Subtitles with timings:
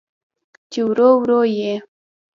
[0.71, 1.73] چې ورو، ورو یې